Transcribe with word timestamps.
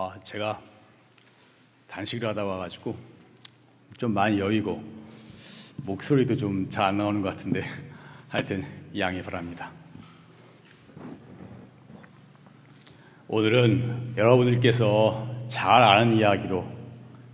아, 0.00 0.14
제가 0.22 0.62
단식을 1.88 2.28
하다 2.28 2.44
와가지고 2.44 2.96
좀 3.96 4.14
많이 4.14 4.38
여의고 4.38 4.80
목소리도 5.78 6.36
좀 6.36 6.70
잘 6.70 6.84
안 6.84 6.98
나오는 6.98 7.20
것 7.20 7.30
같은데 7.30 7.64
하여튼 8.28 8.64
양해 8.96 9.20
바랍니다. 9.20 9.72
오늘은 13.26 14.14
여러분들께서 14.16 15.48
잘 15.48 15.82
아는 15.82 16.12
이야기로 16.16 16.64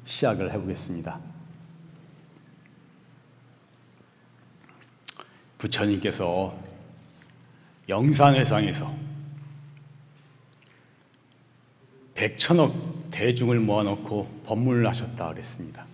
시작을 0.04 0.50
해보겠습니다. 0.52 1.20
부처님께서 5.58 6.58
영산회상에서 7.90 9.03
백천억 12.24 13.10
대중을 13.10 13.60
모아놓고 13.60 14.44
법문을 14.46 14.86
하셨다 14.86 15.28
그랬습니다. 15.28 15.84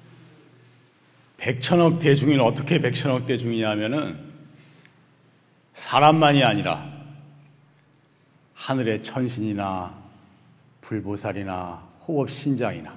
백천억 1.38 1.98
대중이 1.98 2.38
어떻게 2.38 2.78
백천억 2.78 3.26
대중이냐면은 3.26 4.16
사람만이 5.74 6.44
아니라 6.44 6.88
하늘의 8.54 9.02
천신이나 9.02 9.92
불보살이나 10.82 11.88
호법신장이나 12.06 12.96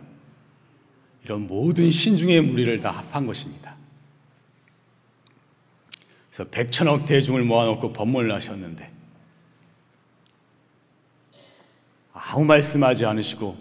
이런 1.24 1.48
모든 1.48 1.90
신중의 1.90 2.42
무리를 2.42 2.82
다 2.82 2.92
합한 2.92 3.26
것입니다. 3.26 3.76
그래서 6.30 6.48
백천억 6.52 7.08
대중을 7.08 7.42
모아놓고 7.46 7.94
법문을 7.94 8.32
하셨는데 8.32 8.93
아무 12.34 12.46
말씀하지 12.46 13.06
않으시고 13.06 13.56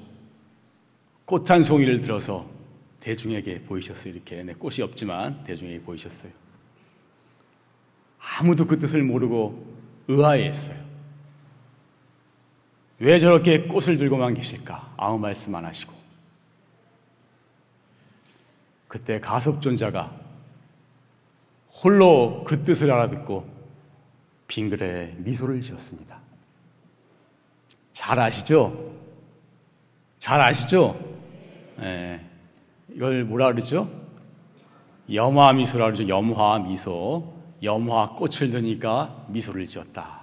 꽃 1.26 1.50
한 1.50 1.62
송이를 1.62 2.00
들어서 2.00 2.48
대중에게 3.00 3.64
보이셨어요. 3.64 4.14
이렇게 4.14 4.42
네, 4.42 4.54
꽃이 4.54 4.80
없지만 4.80 5.42
대중에게 5.42 5.82
보이셨어요. 5.82 6.32
아무도 8.18 8.66
그 8.66 8.78
뜻을 8.78 9.02
모르고 9.02 9.66
의아해했어요. 10.08 10.78
왜 13.00 13.18
저렇게 13.18 13.64
꽃을 13.64 13.98
들고만 13.98 14.32
계실까? 14.32 14.94
아무 14.96 15.18
말씀 15.18 15.54
안 15.54 15.66
하시고. 15.66 15.92
그때 18.88 19.20
가섭존자가 19.20 20.18
홀로 21.82 22.42
그 22.46 22.62
뜻을 22.62 22.90
알아듣고 22.90 23.46
빙그레 24.46 25.16
미소를 25.18 25.60
지었습니다. 25.60 26.21
잘 28.02 28.18
아시죠? 28.18 28.92
잘 30.18 30.40
아시죠? 30.40 30.98
예, 31.80 32.20
이걸 32.92 33.22
뭐라 33.22 33.52
그러죠? 33.52 33.88
염화 35.12 35.52
미소라 35.52 35.84
그러죠. 35.84 36.08
염화 36.08 36.58
미소. 36.58 37.32
염화 37.62 38.16
꽃을 38.16 38.50
드니까 38.50 39.24
미소를 39.28 39.66
지었다. 39.66 40.22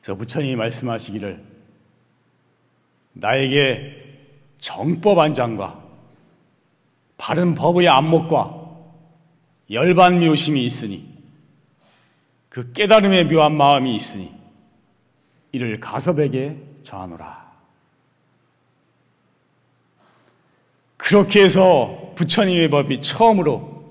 그래서 0.00 0.14
부처님이 0.14 0.56
말씀하시기를 0.56 1.44
나에게 3.12 4.18
정법 4.56 5.18
안장과 5.18 5.78
바른 7.18 7.54
법의 7.54 7.86
안목과 7.86 8.66
열반 9.70 10.20
묘심이 10.20 10.64
있으니 10.64 11.06
그 12.48 12.72
깨달음의 12.72 13.26
묘한 13.26 13.58
마음이 13.58 13.94
있으니 13.94 14.35
이를 15.56 15.80
가섭에게 15.80 16.54
전하노라. 16.82 17.46
그렇게 20.98 21.42
해서 21.42 22.12
부처님의 22.14 22.68
법이 22.68 23.00
처음으로 23.00 23.84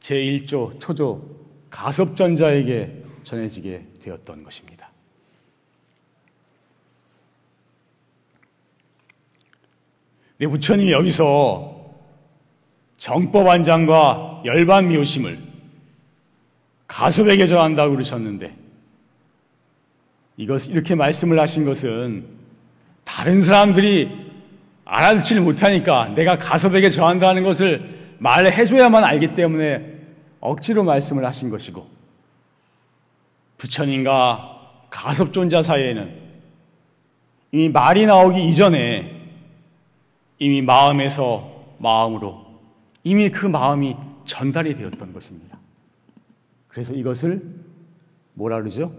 제1조 0.00 0.78
초조 0.78 1.26
가섭전자에게 1.70 2.92
전해지게 3.22 3.86
되었던 4.02 4.44
것입니다. 4.44 4.90
네, 10.36 10.46
부처님이 10.46 10.92
여기서 10.92 11.90
정법안장과 12.98 14.42
열반미호심을 14.44 15.38
가섭에게 16.86 17.46
전한다고 17.46 17.92
그러셨는데 17.92 18.63
이것 20.36 20.68
이렇게 20.68 20.94
말씀을 20.94 21.38
하신 21.38 21.64
것은 21.64 22.26
다른 23.04 23.42
사람들이 23.42 24.10
알아듣지를 24.84 25.42
못하니까 25.42 26.12
내가 26.14 26.36
가섭에게 26.38 26.90
전한다는 26.90 27.42
것을 27.42 28.14
말해줘야만 28.18 29.04
알기 29.04 29.34
때문에 29.34 29.94
억지로 30.40 30.84
말씀을 30.84 31.24
하신 31.24 31.50
것이고 31.50 31.86
부처님과 33.58 34.86
가섭존자 34.90 35.62
사이에는 35.62 36.22
이미 37.52 37.68
말이 37.68 38.06
나오기 38.06 38.48
이전에 38.48 39.14
이미 40.38 40.60
마음에서 40.60 41.50
마음으로 41.78 42.44
이미 43.04 43.30
그 43.30 43.46
마음이 43.46 43.96
전달이 44.24 44.74
되었던 44.74 45.12
것입니다. 45.12 45.58
그래서 46.68 46.92
이것을 46.92 47.40
뭐라 48.34 48.58
그러죠? 48.58 48.92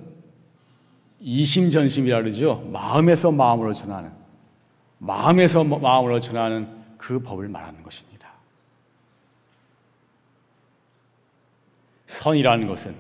이심전심이라 1.28 2.22
그러죠. 2.22 2.63
마음에서 2.72 3.31
마음으로 3.31 3.74
전하는, 3.74 4.12
마음에서 5.00 5.63
마음으로 5.63 6.19
전하는 6.19 6.69
그 6.97 7.19
법을 7.19 7.50
말하는 7.50 7.81
것입니다. 7.81 8.30
선이라는 12.06 12.68
것은, 12.68 12.96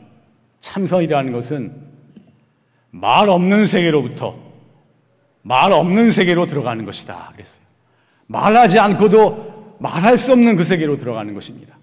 참선이라는 0.59 1.31
것은 1.33 1.95
말 2.89 3.29
없는 3.29 3.67
세계로부터 3.67 4.39
말 5.43 5.71
없는 5.71 6.09
세계로 6.09 6.47
들어가는 6.47 6.83
것이다. 6.83 7.29
그랬어요. 7.33 7.63
말하지 8.25 8.79
않고도 8.79 9.75
말할 9.79 10.17
수 10.17 10.31
없는 10.31 10.55
그 10.55 10.63
세계로 10.63 10.97
들어가는 10.97 11.31
것입니다. 11.35 11.77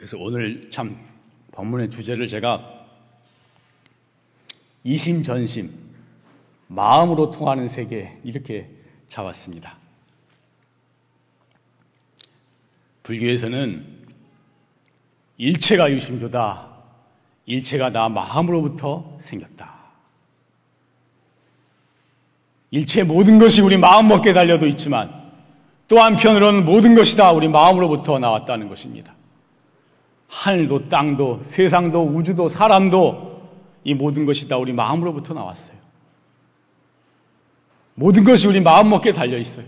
그래서 0.00 0.16
오늘 0.16 0.70
참 0.70 0.98
법문의 1.52 1.90
주제를 1.90 2.26
제가 2.26 2.86
이심전심, 4.82 5.70
마음으로 6.68 7.30
통하는 7.30 7.68
세계 7.68 8.18
이렇게 8.24 8.70
잡았습니다. 9.08 9.76
불교에서는 13.02 13.84
일체가 15.36 15.92
유심조다. 15.92 16.66
일체가 17.44 17.90
나 17.90 18.08
마음으로부터 18.08 19.18
생겼다. 19.20 19.70
일체 22.70 23.02
모든 23.02 23.38
것이 23.38 23.60
우리 23.60 23.76
마음 23.76 24.08
먹게 24.08 24.32
달려도 24.32 24.66
있지만 24.68 25.30
또 25.88 26.00
한편으로는 26.00 26.64
모든 26.64 26.94
것이 26.94 27.18
다 27.18 27.32
우리 27.32 27.48
마음으로부터 27.48 28.18
나왔다는 28.18 28.66
것입니다. 28.68 29.19
하늘도 30.30 30.88
땅도 30.88 31.40
세상도 31.42 32.06
우주도 32.06 32.48
사람도 32.48 33.40
이 33.82 33.94
모든 33.94 34.24
것이 34.24 34.48
다 34.48 34.56
우리 34.56 34.72
마음으로부터 34.72 35.34
나왔어요. 35.34 35.76
모든 37.94 38.22
것이 38.24 38.46
우리 38.46 38.60
마음 38.60 38.90
먹게 38.90 39.12
달려 39.12 39.36
있어요. 39.36 39.66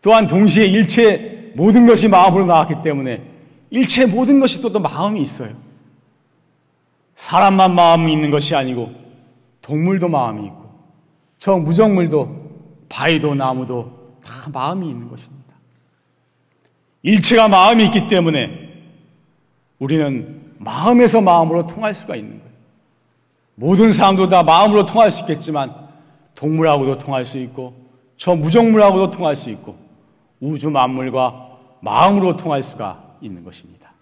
또한 0.00 0.28
동시에 0.28 0.66
일체 0.66 1.52
모든 1.56 1.86
것이 1.86 2.08
마음으로 2.08 2.46
나왔기 2.46 2.76
때문에 2.84 3.22
일체 3.70 4.06
모든 4.06 4.38
것이 4.38 4.62
또, 4.62 4.70
또 4.70 4.78
마음이 4.78 5.20
있어요. 5.20 5.54
사람만 7.16 7.74
마음이 7.74 8.12
있는 8.12 8.30
것이 8.30 8.54
아니고 8.54 8.92
동물도 9.62 10.08
마음이 10.08 10.46
있고 10.46 10.70
저 11.38 11.56
무정물도 11.56 12.46
바위도 12.88 13.34
나무도 13.34 14.20
다 14.24 14.48
마음이 14.52 14.88
있는 14.88 15.08
것입니다. 15.08 15.54
일체가 17.02 17.48
마음이 17.48 17.84
있기 17.86 18.06
때문에 18.06 18.65
우리는 19.78 20.54
마음에서 20.58 21.20
마음으로 21.20 21.66
통할 21.66 21.94
수가 21.94 22.16
있는 22.16 22.38
거예요. 22.38 22.52
모든 23.54 23.92
사람도 23.92 24.28
다 24.28 24.42
마음으로 24.42 24.86
통할 24.86 25.10
수 25.10 25.20
있겠지만 25.20 25.74
동물하고도 26.34 26.98
통할 26.98 27.24
수 27.24 27.38
있고 27.38 27.74
저 28.16 28.34
무정물하고도 28.34 29.10
통할 29.10 29.36
수 29.36 29.50
있고 29.50 29.76
우주 30.40 30.70
만물과 30.70 31.58
마음으로 31.80 32.36
통할 32.36 32.62
수가 32.62 33.16
있는 33.20 33.44
것입니다. 33.44 33.92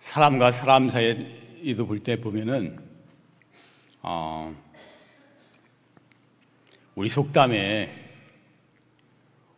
사람과 0.00 0.50
사람 0.50 0.88
사이에 0.88 1.39
도 1.76 1.86
볼 1.86 1.98
때 2.00 2.16
보면은 2.16 2.78
어, 4.02 4.54
우리 6.94 7.08
속담에 7.08 7.88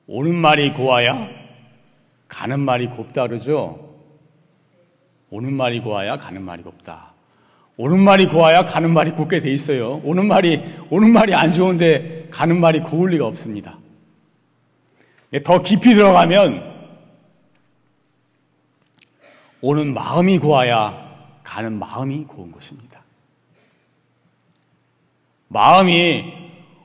오는 0.07 0.35
말이 0.35 0.73
고와야 0.73 1.29
가는 2.29 2.59
말이 2.61 2.89
곱다 2.89 3.27
그러죠. 3.29 3.91
오는 5.31 5.53
말이 5.53 5.81
고와야 5.81 6.17
가는 6.17 6.43
말이 6.43 6.63
곱다. 6.63 7.13
오는 7.77 7.99
말이 8.01 8.27
고와야 8.27 8.65
가는 8.65 8.91
말이 8.93 9.13
곱게 9.13 9.41
돼 9.41 9.53
있어요. 9.53 10.01
오는 10.05 10.27
말이 10.27 10.61
오는 10.91 11.13
말이 11.13 11.35
안 11.35 11.53
좋은데 11.53 12.29
가는 12.31 12.59
말이 12.61 12.81
고울 12.81 13.11
리가 13.13 13.27
없습니다. 13.27 13.79
더 15.45 15.63
깊이 15.63 15.95
들어가면 15.95 16.71
오는 19.63 19.95
마음이 19.95 20.39
고와야 20.39 21.12
가는 21.43 21.79
마음이 21.79 22.25
고운 22.25 22.53
것입니다. 22.53 23.01
마음이 25.49 26.25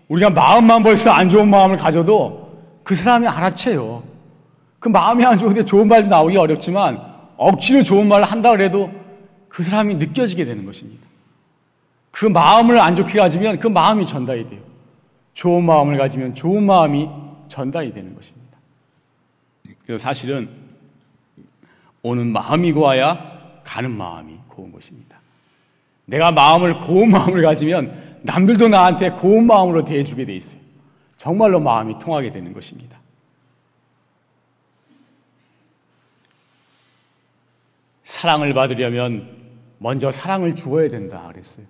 우리가 0.10 0.30
마음만 0.30 0.84
벌써 0.84 1.12
안 1.12 1.30
좋은 1.30 1.50
마음을 1.50 1.78
가져도 1.78 2.48
그 2.84 2.96
사람이 2.96 3.28
알아채요. 3.28 4.04
그 4.80 4.90
마음이 4.90 5.26
안 5.26 5.38
좋은데 5.38 5.64
좋은 5.64 5.88
말도 5.88 6.10
나오기 6.10 6.38
어렵지만 6.38 7.02
억지로 7.38 7.84
좋은 7.84 8.08
말을 8.08 8.26
한다 8.26 8.52
그래도 8.52 8.92
그 9.50 9.64
사람이 9.64 9.96
느껴지게 9.96 10.46
되는 10.46 10.66
것입니다. 10.66 11.06
그 12.12 12.26
마음을 12.26 12.80
안 12.80 12.96
좋게 12.96 13.20
가지면 13.20 13.60
그 13.60 13.68
마음이 13.68 14.06
전달이 14.06 14.48
돼요. 14.48 14.62
좋은 15.34 15.64
마음을 15.64 15.98
가지면 15.98 16.36
좋은 16.36 16.64
마음이 16.64 17.10
전달이 17.48 17.94
되는 17.94 18.16
것입니다. 18.16 18.58
그래서 19.86 20.04
사실은 20.04 20.50
오는 22.02 22.28
마음이 22.32 22.72
고와야 22.72 23.62
가는 23.64 23.92
마음이 23.92 24.47
고운 24.58 24.72
것입니다. 24.72 25.22
내가 26.06 26.32
마음을 26.32 26.80
고운 26.80 27.12
마음을 27.12 27.44
가지면 27.44 28.20
남들도 28.24 28.70
나한테 28.70 29.12
고운 29.12 29.46
마음으로 29.46 29.86
대해주게 29.86 30.26
돼 30.26 30.36
있어요. 30.36 30.60
정말로 31.16 31.60
마음이 31.60 32.00
통하게 32.00 32.32
되는 32.32 32.54
것입니다. 32.54 32.98
사랑을 38.04 38.54
받으려면 38.54 39.30
먼저 39.78 40.10
사랑을 40.10 40.56
주어야 40.56 40.90
된다 40.90 41.28
그랬어요. 41.32 41.66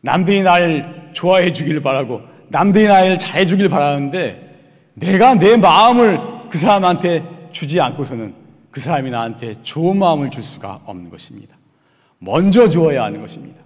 남들이 0.00 0.42
날 0.42 1.10
좋아해 1.12 1.52
주길 1.52 1.80
바라고 1.80 2.22
남들이 2.48 2.88
나를 2.88 3.18
잘해 3.18 3.46
주길 3.46 3.68
바라는데 3.68 4.94
내가 4.94 5.34
내 5.36 5.56
마음을 5.56 6.48
그 6.48 6.58
사람한테 6.58 7.50
주지 7.52 7.80
않고서는 7.80 8.34
그 8.70 8.80
사람이 8.80 9.10
나한테 9.10 9.62
좋은 9.62 9.98
마음을 9.98 10.30
줄 10.30 10.42
수가 10.42 10.80
없는 10.86 11.10
것입니다. 11.10 11.57
먼저 12.18 12.68
주어야 12.68 13.04
하는 13.04 13.20
것입니다. 13.20 13.62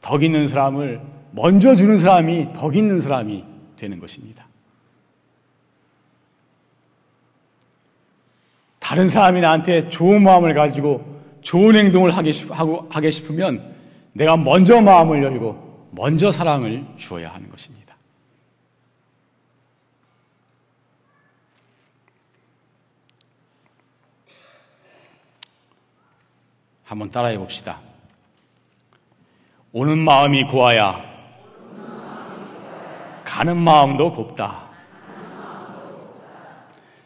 덕 0.00 0.22
있는 0.22 0.46
사람을 0.46 1.00
먼저 1.32 1.74
주는 1.74 1.98
사람이 1.98 2.52
덕 2.52 2.76
있는 2.76 3.00
사람이 3.00 3.44
되는 3.76 3.98
것입니다. 3.98 4.46
다른 8.78 9.08
사람이 9.08 9.40
나한테 9.40 9.88
좋은 9.88 10.22
마음을 10.22 10.54
가지고 10.54 11.22
좋은 11.40 11.76
행동을 11.76 12.10
하게, 12.10 12.30
하고, 12.50 12.86
하게 12.90 13.10
싶으면 13.10 13.74
내가 14.12 14.36
먼저 14.36 14.80
마음을 14.80 15.22
열고 15.22 15.88
먼저 15.92 16.30
사랑을 16.30 16.84
주어야 16.96 17.32
하는 17.32 17.48
것입니다. 17.48 17.81
한번 26.92 27.08
따라해 27.08 27.38
봅시다. 27.38 27.78
오는 29.72 29.96
마음이 29.96 30.44
고와야 30.44 31.02
가는 33.24 33.56
마음도 33.56 34.12
곱다. 34.12 34.64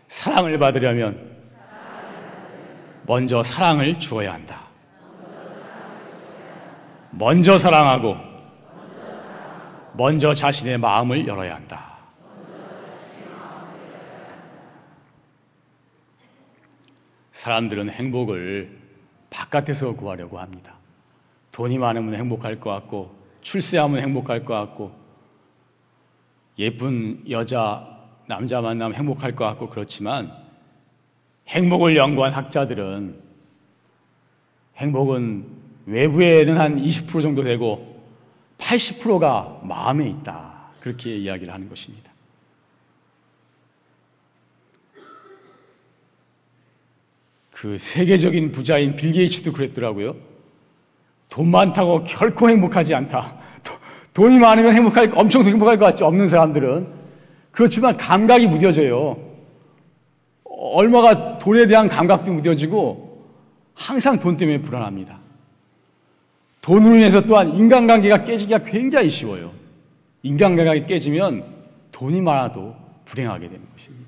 사랑을 0.08 0.58
받으려면 0.58 1.36
먼저 3.06 3.44
사랑을 3.44 3.96
주어야 4.00 4.32
한다. 4.32 4.64
먼저 7.10 7.56
사랑하고 7.56 8.16
먼저 9.92 10.34
자신의 10.34 10.78
마음을 10.78 11.28
열어야 11.28 11.54
한다. 11.54 11.94
사람들은 17.30 17.88
행복을 17.90 18.85
바깥에서 19.36 19.94
구하려고 19.94 20.38
합니다. 20.38 20.76
돈이 21.52 21.76
많으면 21.76 22.14
행복할 22.14 22.58
것 22.58 22.70
같고, 22.70 23.14
출세하면 23.42 24.00
행복할 24.00 24.46
것 24.46 24.54
같고, 24.54 24.92
예쁜 26.58 27.22
여자, 27.28 27.86
남자 28.26 28.62
만나면 28.62 28.96
행복할 28.96 29.34
것 29.34 29.44
같고, 29.44 29.68
그렇지만, 29.68 30.32
행복을 31.48 31.96
연구한 31.96 32.32
학자들은 32.32 33.20
행복은 34.76 35.46
외부에는 35.86 36.58
한 36.58 36.82
20% 36.82 37.22
정도 37.22 37.42
되고 37.42 38.04
80%가 38.58 39.60
마음에 39.62 40.08
있다. 40.08 40.70
그렇게 40.80 41.16
이야기를 41.16 41.52
하는 41.52 41.68
것입니다. 41.68 42.10
그 47.66 47.78
세계적인 47.78 48.52
부자인 48.52 48.94
빌 48.94 49.10
게이츠도 49.10 49.52
그랬더라고요. 49.52 50.14
돈 51.28 51.48
많다고 51.48 52.04
결코 52.04 52.48
행복하지 52.48 52.94
않다. 52.94 53.34
돈이 54.14 54.38
많으면 54.38 54.72
행복할, 54.72 55.10
엄청 55.12 55.42
행복할 55.42 55.76
것 55.76 55.86
같지 55.86 56.04
없는 56.04 56.28
사람들은. 56.28 56.86
그렇지만 57.50 57.96
감각이 57.96 58.46
무뎌져요. 58.46 59.18
얼마가 60.44 61.40
돈에 61.40 61.66
대한 61.66 61.88
감각도 61.88 62.32
무뎌지고 62.32 63.26
항상 63.74 64.20
돈 64.20 64.36
때문에 64.36 64.62
불안합니다. 64.62 65.18
돈으로 66.62 66.94
인해서 66.94 67.20
또한 67.22 67.52
인간관계가 67.52 68.22
깨지기가 68.22 68.62
굉장히 68.62 69.10
쉬워요. 69.10 69.50
인간관계가 70.22 70.86
깨지면 70.86 71.44
돈이 71.90 72.20
많아도 72.20 72.76
불행하게 73.04 73.48
되는 73.48 73.66
것입니다. 73.72 74.05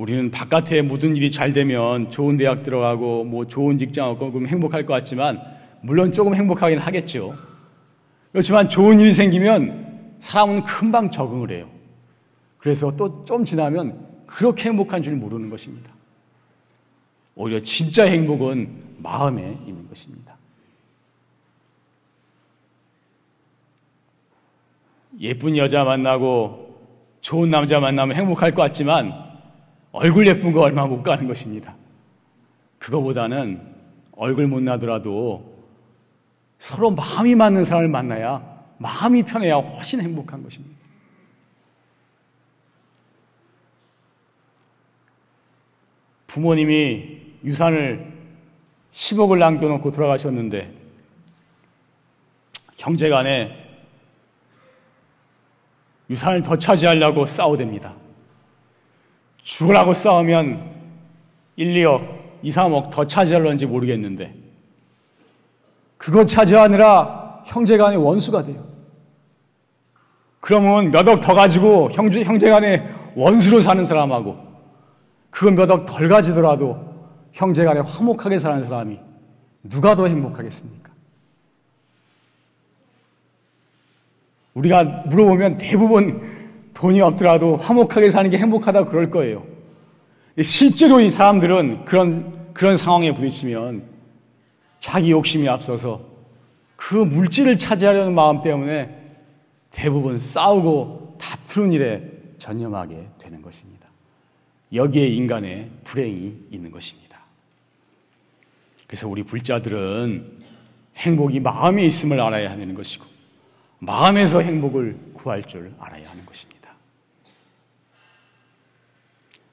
우리는 0.00 0.30
바깥에 0.30 0.80
모든 0.80 1.14
일이 1.14 1.30
잘 1.30 1.52
되면 1.52 2.08
좋은 2.08 2.38
대학 2.38 2.62
들어가고 2.62 3.24
뭐 3.24 3.46
좋은 3.46 3.76
직장 3.76 4.08
얻고 4.08 4.32
그럼 4.32 4.46
행복할 4.46 4.86
것 4.86 4.94
같지만 4.94 5.38
물론 5.82 6.10
조금 6.10 6.34
행복하긴 6.34 6.78
하겠죠. 6.78 7.34
그렇지만 8.32 8.70
좋은 8.70 8.98
일이 8.98 9.12
생기면 9.12 10.16
사람은 10.18 10.62
금방 10.64 11.10
적응을 11.10 11.50
해요. 11.50 11.68
그래서 12.56 12.96
또 12.96 13.24
좀 13.26 13.44
지나면 13.44 14.06
그렇게 14.24 14.70
행복한 14.70 15.02
줄 15.02 15.16
모르는 15.16 15.50
것입니다. 15.50 15.92
오히려 17.34 17.60
진짜 17.60 18.04
행복은 18.04 18.70
마음에 18.96 19.58
있는 19.66 19.86
것입니다. 19.86 20.34
예쁜 25.20 25.58
여자 25.58 25.84
만나고 25.84 26.80
좋은 27.20 27.50
남자 27.50 27.80
만나면 27.80 28.16
행복할 28.16 28.54
것 28.54 28.62
같지만 28.62 29.29
얼굴 29.92 30.26
예쁜 30.26 30.52
거 30.52 30.60
얼마 30.60 30.86
못 30.86 31.02
가는 31.02 31.26
것입니다. 31.26 31.74
그거보다는 32.78 33.60
얼굴 34.12 34.46
못 34.46 34.60
나더라도 34.60 35.64
서로 36.58 36.90
마음이 36.90 37.34
맞는 37.34 37.64
사람을 37.64 37.88
만나야 37.88 38.42
마음이 38.78 39.22
편해야 39.22 39.56
훨씬 39.56 40.00
행복한 40.00 40.42
것입니다. 40.42 40.78
부모님이 46.26 47.20
유산을 47.44 48.12
10억을 48.92 49.38
남겨놓고 49.38 49.90
돌아가셨는데 49.90 50.72
형제간에 52.78 53.68
유산을 56.08 56.42
더 56.42 56.56
차지하려고 56.56 57.26
싸우됩니다. 57.26 57.96
죽으라고 59.42 59.94
싸우면 59.94 60.70
1, 61.56 61.74
2억, 61.74 62.20
2, 62.42 62.50
3억 62.50 62.90
더 62.90 63.04
차지할런지 63.04 63.66
모르겠는데 63.66 64.34
그거 65.96 66.24
차지하느라 66.24 67.42
형제간의 67.46 67.98
원수가 67.98 68.44
돼요. 68.44 68.64
그러면 70.40 70.90
몇 70.90 71.06
억 71.08 71.20
더 71.20 71.34
가지고 71.34 71.90
형제, 71.92 72.22
형제간의 72.24 72.88
원수로 73.14 73.60
사는 73.60 73.84
사람하고 73.84 74.38
그건 75.30 75.54
몇 75.54 75.70
억 75.70 75.84
덜 75.86 76.08
가지더라도 76.08 76.78
형제 77.32 77.64
간에 77.64 77.80
화목하게 77.80 78.38
사는 78.38 78.66
사람이 78.66 78.98
누가 79.64 79.94
더 79.94 80.06
행복하겠습니까? 80.06 80.90
우리가 84.54 84.84
물어보면 85.06 85.58
대부분 85.58 86.39
돈이 86.80 87.02
없더라도 87.02 87.56
화목하게 87.56 88.08
사는 88.08 88.30
게 88.30 88.38
행복하다고 88.38 88.88
그럴 88.88 89.10
거예요. 89.10 89.46
실제로 90.40 90.98
이 90.98 91.10
사람들은 91.10 91.84
그런, 91.84 92.54
그런 92.54 92.78
상황에 92.78 93.14
부딪히면 93.14 93.82
자기 94.78 95.10
욕심이 95.10 95.46
앞서서 95.46 96.00
그 96.76 96.94
물질을 96.94 97.58
차지하려는 97.58 98.14
마음 98.14 98.40
때문에 98.40 98.96
대부분 99.70 100.18
싸우고 100.18 101.18
다투는 101.20 101.72
일에 101.72 102.02
전념하게 102.38 103.08
되는 103.18 103.42
것입니다. 103.42 103.86
여기에 104.72 105.06
인간의 105.08 105.70
불행이 105.84 106.46
있는 106.50 106.70
것입니다. 106.70 107.18
그래서 108.86 109.06
우리 109.06 109.22
불자들은 109.22 110.38
행복이 110.96 111.40
마음에 111.40 111.84
있음을 111.84 112.18
알아야 112.18 112.50
하는 112.50 112.74
것이고 112.74 113.04
마음에서 113.80 114.40
행복을 114.40 114.96
구할 115.12 115.44
줄 115.44 115.74
알아야 115.78 116.08
하는 116.08 116.24
것입니다. 116.24 116.49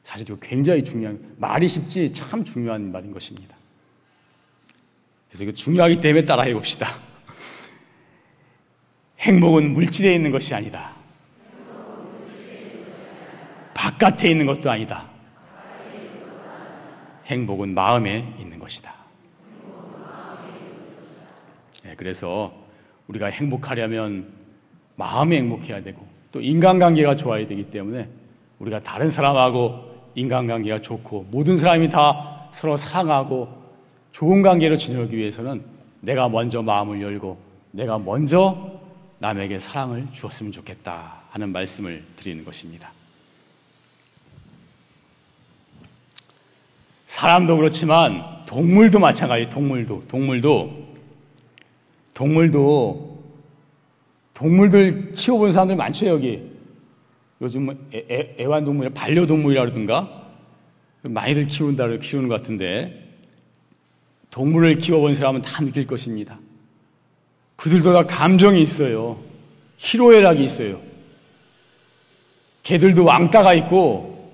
사실 0.07 0.25
이거 0.25 0.39
굉장히 0.39 0.81
중요한 0.85 1.19
말이 1.35 1.67
쉽지 1.67 2.13
참 2.13 2.41
중요한 2.41 2.93
말인 2.93 3.11
것입니다. 3.11 3.57
그래서 5.27 5.43
이거 5.43 5.51
중요하기 5.51 5.99
때문에 5.99 6.23
따라해 6.23 6.53
봅시다. 6.53 6.87
행복은 9.19 9.73
물질에 9.73 10.15
있는 10.15 10.31
것이 10.31 10.55
아니다. 10.55 10.95
바깥에 13.73 14.31
있는 14.31 14.45
것도 14.45 14.71
아니다. 14.71 15.09
행복은 17.25 17.73
마음에 17.73 18.33
있는 18.39 18.59
것이다. 18.59 18.93
네, 21.83 21.95
그래서 21.97 22.53
우리가 23.07 23.25
행복하려면 23.25 24.31
마음이 24.95 25.35
행복해야 25.35 25.83
되고 25.83 26.07
또 26.31 26.39
인간관계가 26.39 27.17
좋아야 27.17 27.45
되기 27.45 27.69
때문에 27.69 28.07
우리가 28.59 28.79
다른 28.79 29.09
사람하고 29.09 29.96
인간관계가 30.17 30.81
좋고 30.81 31.27
모든 31.29 31.57
사람이 31.57 31.89
다 31.89 32.47
서로 32.51 32.75
사랑하고 32.75 33.47
좋은 34.11 34.41
관계로 34.41 34.75
지내기 34.75 35.15
위해서는 35.15 35.63
내가 36.01 36.27
먼저 36.27 36.63
마음을 36.63 37.01
열고 37.01 37.37
내가 37.71 37.99
먼저 37.99 38.79
남에게 39.19 39.59
사랑을 39.59 40.07
주었으면 40.11 40.51
좋겠다 40.51 41.21
하는 41.29 41.51
말씀을 41.51 42.03
드리는 42.15 42.43
것입니다. 42.43 42.91
사람도 47.05 47.55
그렇지만 47.55 48.45
동물도 48.47 48.99
마찬가지, 48.99 49.49
동물도. 49.49 50.05
동물도, 50.07 50.87
동물도, 52.13 53.23
동물들 54.33 55.11
키워본 55.11 55.51
사람들 55.51 55.75
많죠, 55.75 56.07
여기. 56.07 56.56
요즘 57.41 57.65
뭐 57.65 57.75
애, 57.93 58.35
애, 58.39 58.45
완동물 58.45 58.89
반려동물이라 58.89 59.61
그러든가? 59.61 60.25
많이들 61.03 61.47
키운다, 61.47 61.87
키우는 61.97 62.27
것 62.27 62.41
같은데, 62.41 63.07
동물을 64.31 64.77
키워본 64.79 65.13
사람은 65.13 65.41
다 65.41 65.63
느낄 65.63 65.85
것입니다. 65.85 66.39
그들도 67.55 67.93
다 67.93 68.05
감정이 68.05 68.61
있어요. 68.61 69.19
희로애락이 69.77 70.43
있어요. 70.43 70.81
개들도 72.63 73.05
왕따가 73.05 73.53
있고, 73.53 74.31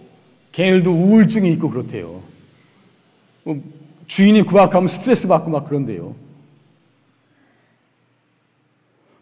개들도 0.52 0.92
우울증이 0.92 1.52
있고 1.54 1.70
그렇대요. 1.70 2.24
뭐 3.44 3.62
주인이 4.08 4.42
구박하면 4.44 4.88
스트레스 4.88 5.28
받고 5.28 5.52
막 5.52 5.66
그런데요. 5.66 6.16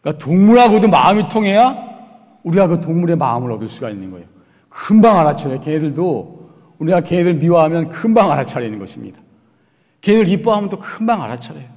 그러니까 0.02 0.24
동물하고도 0.24 0.88
마음이 0.90 1.28
통해야 1.28 1.91
우리가 2.44 2.68
그 2.68 2.82
동물의 2.82 3.18
마음을 3.18 3.52
얻을 3.52 3.70
수가 3.70 3.90
있는 3.90 4.12
거예요. 4.12 4.28
금방 4.70 5.20
알아차려. 5.20 5.60
개들도 5.60 6.50
우리가 6.80 7.02
개들 7.02 7.36
미워하면 7.36 7.90
금방 7.90 8.32
알아차리는 8.32 8.80
것입니다. 8.80 9.22
개들 10.02 10.28
이뻐하면 10.28 10.70
또 10.70 10.80
금방 10.80 11.22
알아차려요. 11.22 11.70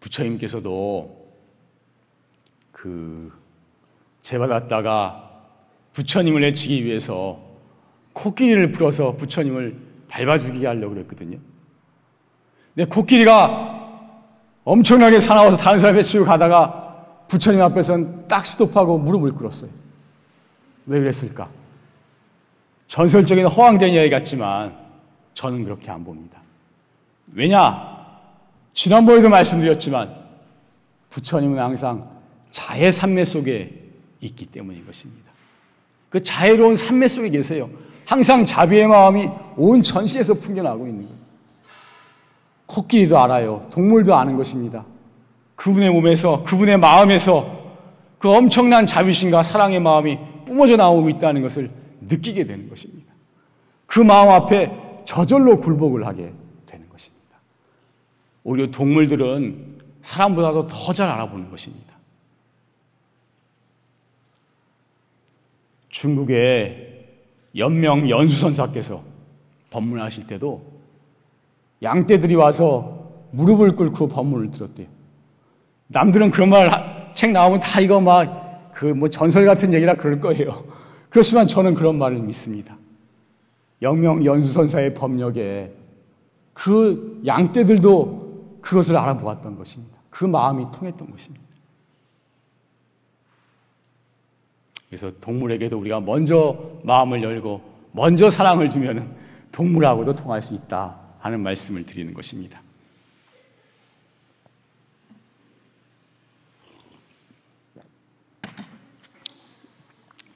부처님께서도 0.00 1.28
그 2.70 3.32
제받았다가 4.20 5.30
부처님을 5.92 6.44
해치기 6.44 6.84
위해서 6.84 7.40
코끼리를 8.12 8.70
풀어서 8.70 9.16
부처님을 9.16 9.76
밟아 10.08 10.38
죽이게 10.38 10.66
하려고 10.66 10.94
그랬거든요. 10.94 11.38
근데 12.74 12.88
코끼리가 12.88 13.77
엄청나게 14.68 15.18
사나워서 15.18 15.56
다른 15.56 15.80
사람 15.80 15.96
해치고 15.96 16.26
가다가 16.26 17.24
부처님 17.26 17.62
앞에서는 17.62 18.28
딱 18.28 18.44
스톱하고 18.44 18.98
무릎을 18.98 19.32
꿇었어요. 19.32 19.70
왜 20.84 20.98
그랬을까? 20.98 21.48
전설적인 22.86 23.46
허황된 23.46 23.94
이야기 23.94 24.10
같지만 24.10 24.76
저는 25.32 25.64
그렇게 25.64 25.90
안 25.90 26.04
봅니다. 26.04 26.42
왜냐? 27.32 27.96
지난번에도 28.74 29.30
말씀드렸지만 29.30 30.14
부처님은 31.08 31.58
항상 31.58 32.06
자의 32.50 32.92
삶매 32.92 33.24
속에 33.24 33.72
있기 34.20 34.44
때문인 34.46 34.84
것입니다. 34.84 35.32
그 36.10 36.22
자애로운 36.22 36.76
삶매 36.76 37.08
속에 37.08 37.30
계세요. 37.30 37.70
항상 38.04 38.44
자비의 38.44 38.86
마음이 38.86 39.30
온 39.56 39.80
전시에서 39.80 40.34
풍겨나고 40.34 40.86
있는 40.86 41.04
거예요. 41.04 41.27
코끼리도 42.68 43.18
알아요. 43.18 43.66
동물도 43.70 44.14
아는 44.14 44.36
것입니다. 44.36 44.84
그분의 45.56 45.90
몸에서, 45.90 46.44
그분의 46.44 46.78
마음에서 46.78 47.58
그 48.18 48.30
엄청난 48.30 48.86
자비심과 48.86 49.42
사랑의 49.42 49.80
마음이 49.80 50.18
뿜어져 50.46 50.76
나오고 50.76 51.08
있다는 51.08 51.42
것을 51.42 51.70
느끼게 52.02 52.44
되는 52.44 52.68
것입니다. 52.68 53.12
그 53.86 54.00
마음 54.00 54.28
앞에 54.28 55.02
저절로 55.04 55.58
굴복을 55.60 56.06
하게 56.06 56.32
되는 56.66 56.88
것입니다. 56.88 57.38
오히려 58.44 58.70
동물들은 58.70 59.78
사람보다도 60.02 60.66
더 60.66 60.92
잘 60.92 61.08
알아보는 61.08 61.50
것입니다. 61.50 61.96
중국의 65.88 67.06
연명 67.56 68.08
연수선사께서 68.08 69.02
법문하실 69.70 70.26
때도 70.26 70.77
양떼들이 71.82 72.34
와서 72.34 73.10
무릎을 73.30 73.76
꿇고 73.76 74.08
법문을 74.08 74.50
들었대요. 74.50 74.86
남들은 75.88 76.30
그런 76.30 76.48
말 76.50 76.98
책 77.14 77.32
나오면 77.32 77.60
다 77.60 77.80
이거 77.80 78.00
막 78.00 78.70
그 78.72 78.94
뭐 78.94 79.08
전설 79.08 79.44
같은 79.44 79.72
얘기라 79.74 79.94
그럴 79.94 80.20
거예요. 80.20 80.50
그렇지만 81.10 81.48
저는 81.48 81.74
그런 81.74 81.98
말을 81.98 82.20
믿습니다. 82.20 82.76
영명 83.82 84.24
연수선사의 84.24 84.94
법력에 84.94 85.72
그 86.52 87.20
양떼들도 87.26 88.60
그것을 88.60 88.96
알아보았던 88.96 89.56
것입니다. 89.56 89.98
그 90.10 90.24
마음이 90.26 90.66
통했던 90.72 91.10
것입니다. 91.10 91.44
그래서 94.88 95.10
동물에게도 95.20 95.76
우리가 95.78 95.98
먼저 96.00 96.56
마음을 96.84 97.20
열고 97.22 97.60
먼저 97.92 98.30
사랑을 98.30 98.68
주면 98.68 99.12
동물하고도 99.50 100.14
통할 100.14 100.40
수 100.40 100.54
있다 100.54 101.00
하는 101.20 101.40
말씀을 101.40 101.84
드리는 101.84 102.14
것입니다. 102.14 102.62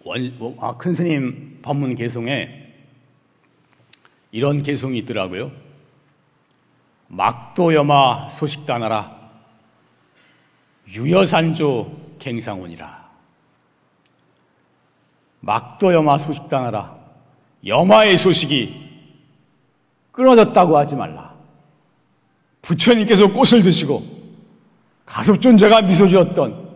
원, 0.04 0.56
아, 0.60 0.76
큰 0.76 0.92
스님 0.92 1.60
법문 1.62 1.94
개송에 1.94 2.74
이런 4.32 4.62
개송이 4.62 4.98
있더라고요. 4.98 5.52
막도여마 7.08 8.30
소식단하라 8.30 9.30
유여산조 10.88 12.16
갱상원이라 12.18 13.02
막도여마 15.42 16.18
소식당하라. 16.18 17.02
여마의 17.66 18.16
소식이 18.16 18.81
끊어졌다고 20.12 20.76
하지 20.76 20.94
말라. 20.96 21.32
부처님께서 22.62 23.32
꽃을 23.32 23.62
드시고 23.62 24.02
가섭존재가 25.06 25.82
미소 25.82 26.06
지었던 26.06 26.70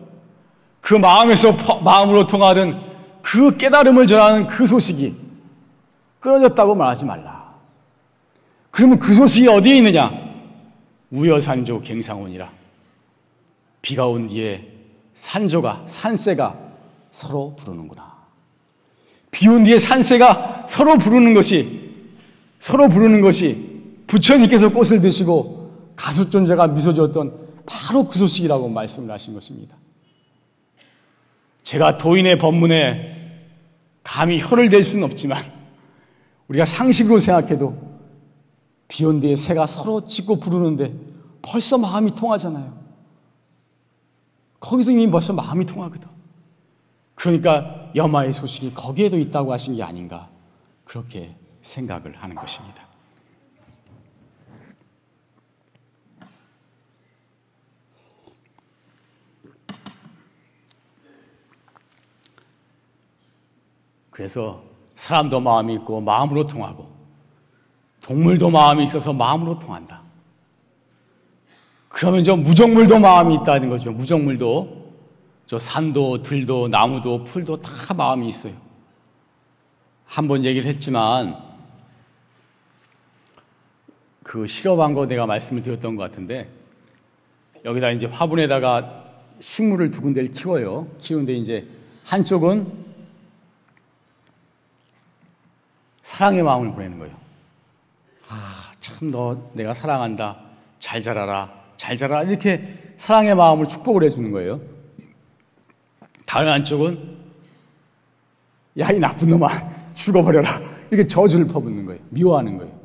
그 0.81 0.95
마음에서 0.95 1.53
마음으로 1.81 2.27
통하던 2.27 2.85
그 3.21 3.55
깨달음을 3.57 4.07
전하는 4.07 4.47
그 4.47 4.65
소식이 4.65 5.15
끊어졌다고 6.19 6.75
말하지 6.75 7.05
말라. 7.05 7.53
그러면 8.71 8.99
그 8.99 9.13
소식이 9.13 9.47
어디에 9.47 9.77
있느냐? 9.77 10.11
우여산조 11.11 11.81
갱상원이라. 11.81 12.51
비가 13.81 14.07
온 14.07 14.27
뒤에 14.27 14.67
산조가, 15.13 15.83
산새가 15.87 16.57
서로 17.11 17.55
부르는구나. 17.57 18.17
비 19.31 19.47
온 19.47 19.63
뒤에 19.63 19.79
산새가 19.79 20.65
서로 20.67 20.97
부르는 20.97 21.33
것이 21.33 21.86
서로 22.59 22.89
부르는 22.89 23.21
것이 23.21 24.03
부처님께서 24.07 24.69
꽃을 24.69 25.01
드시고 25.01 25.91
가수존재가 25.95 26.67
미소 26.67 26.93
지었던 26.93 27.47
바로 27.65 28.07
그 28.07 28.17
소식이라고 28.17 28.69
말씀을 28.69 29.11
하신 29.11 29.33
것입니다. 29.33 29.75
제가 31.63 31.97
도인의 31.97 32.37
법문에 32.37 33.17
감히 34.03 34.39
혀를 34.39 34.69
댈 34.69 34.83
수는 34.83 35.03
없지만 35.03 35.43
우리가 36.47 36.63
상식으로 36.63 37.19
생각해도 37.19 37.77
비온 38.87 39.19
뒤에 39.19 39.35
새가 39.35 39.67
서로 39.67 40.05
짖고 40.05 40.39
부르는데 40.39 40.93
벌써 41.41 41.77
마음이 41.77 42.15
통하잖아요. 42.15 42.77
거기서 44.61 44.91
이미 44.91 45.11
벌써 45.11 45.33
마음이 45.33 45.65
통하거든. 45.65 46.07
그러니까 47.15 47.91
여마의 47.95 48.31
소식이 48.31 48.73
거기에도 48.73 49.17
있다고 49.17 49.51
하신 49.51 49.75
게 49.75 49.83
아닌가 49.83 50.29
그렇게 50.85 51.35
생각을 51.67 52.15
하는 52.15 52.35
것입니다. 52.35 52.87
그래서 64.09 64.63
사람도 64.95 65.39
마음이 65.39 65.75
있고 65.75 66.01
마음으로 66.01 66.47
통하고 66.47 66.89
동물도 68.01 68.49
마음이 68.49 68.83
있어서 68.85 69.13
마음으로 69.13 69.59
통한다. 69.59 70.01
그러면 71.89 72.23
저 72.23 72.35
무정물도 72.35 72.99
마음이 72.99 73.35
있다는 73.35 73.69
거죠. 73.69 73.91
무정물도 73.91 74.87
저 75.45 75.59
산도 75.59 76.19
들도 76.23 76.67
나무도 76.67 77.23
풀도 77.25 77.61
다 77.61 77.93
마음이 77.93 78.27
있어요. 78.27 78.53
한 80.05 80.27
번 80.27 80.45
얘기를 80.45 80.67
했지만 80.67 81.46
그 84.27 84.45
실험한 84.45 84.93
거 84.93 85.05
내가 85.07 85.25
말씀을 85.25 85.61
드렸던 85.61 85.95
것 85.95 86.03
같은데 86.03 86.49
여기다 87.63 87.91
이제 87.91 88.05
화분에다가 88.07 89.05
식물을 89.39 89.89
두 89.89 90.01
군데를 90.01 90.31
키워요. 90.31 90.87
키우는데 90.99 91.33
이제 91.33 91.65
한쪽은 92.05 92.67
사랑의 96.03 96.43
마음을 96.43 96.73
보내는 96.73 96.99
거예요. 96.99 97.15
아, 98.29 98.71
참 98.81 99.09
너 99.09 99.49
내가 99.53 99.73
사랑한다. 99.73 100.37
잘 100.79 101.01
자라라. 101.01 101.53
잘 101.77 101.97
자라라. 101.97 102.23
이렇게 102.23 102.93
사랑의 102.97 103.33
마음을 103.33 103.65
축복을 103.67 104.03
해주는 104.03 104.29
거예요. 104.31 104.59
다른 106.25 106.51
한쪽은 106.51 107.17
야, 108.79 108.91
이 108.91 108.99
나쁜 108.99 109.29
놈아. 109.29 109.47
죽어버려라. 109.95 110.61
이렇게 110.91 111.07
저주를 111.07 111.47
퍼붓는 111.47 111.85
거예요. 111.85 112.01
미워하는 112.09 112.57
거예요. 112.57 112.76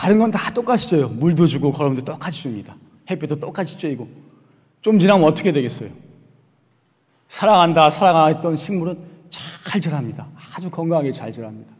다른 0.00 0.18
건 0.18 0.30
다 0.30 0.50
똑같이 0.54 0.88
줘요. 0.88 1.08
물도 1.10 1.46
주고 1.46 1.72
걸음도 1.72 2.02
똑같이 2.02 2.40
줍니다. 2.40 2.74
햇빛도 3.10 3.38
똑같이 3.38 3.76
쬐이고. 3.76 4.08
좀 4.80 4.98
지나면 4.98 5.28
어떻게 5.28 5.52
되겠어요? 5.52 5.90
사랑한다, 7.28 7.90
사랑했던 7.90 8.56
식물은 8.56 8.98
잘 9.28 9.78
자랍니다. 9.78 10.26
아주 10.56 10.70
건강하게 10.70 11.12
잘 11.12 11.30
자랍니다. 11.30 11.70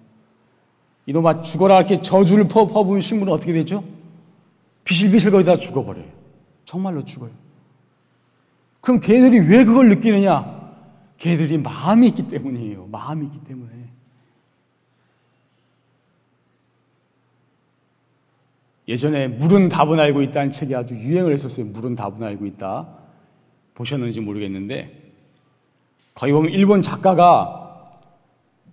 이놈아 1.07 1.41
죽어라 1.41 1.79
이렇게 1.79 2.03
저주를 2.03 2.47
퍼, 2.47 2.67
퍼부은 2.67 3.01
식물은 3.01 3.33
어떻게 3.33 3.55
되죠? 3.55 3.83
비실비실 4.85 5.31
거리다 5.31 5.57
죽어버려요. 5.57 6.05
정말로 6.67 7.03
죽어요. 7.03 7.31
그럼 8.83 9.01
개들이 9.01 9.41
왜 9.49 9.65
그걸 9.65 9.89
느끼느냐? 9.89 10.61
개들이 11.17 11.57
마음이 11.57 12.09
있기 12.09 12.27
때문이에요. 12.29 12.87
마음이 12.93 13.25
있기 13.27 13.41
때문에. 13.45 13.90
예전에 18.91 19.29
물은 19.29 19.69
답은 19.69 20.01
알고 20.01 20.21
있다는 20.21 20.51
책이 20.51 20.75
아주 20.75 20.97
유행을 20.97 21.33
했었어요. 21.33 21.65
물은 21.67 21.95
답은 21.95 22.25
알고 22.25 22.45
있다. 22.45 22.89
보셨는지 23.73 24.21
모르겠는데 24.21 25.13
거기 26.13 26.33
보면 26.33 26.51
일본 26.51 26.83
작가가 26.83 27.89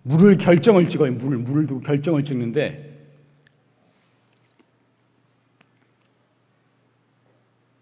물을 0.01 0.35
결정을 0.37 0.89
찍어요. 0.89 1.11
물을, 1.13 1.37
물을 1.37 1.67
두고 1.67 1.81
결정을 1.81 2.23
찍는데 2.23 2.97